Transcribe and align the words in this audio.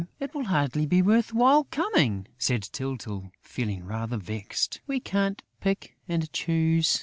"It 0.19 0.33
will 0.33 0.45
hardly 0.45 0.87
be 0.87 1.03
worth 1.03 1.31
while 1.31 1.65
coming!" 1.65 2.25
said 2.39 2.63
Tyltyl, 2.63 3.29
feeling 3.39 3.85
rather 3.85 4.17
vexed. 4.17 4.81
"We 4.87 4.99
can't 4.99 5.43
pick 5.59 5.95
and 6.07 6.33
choose!" 6.33 6.99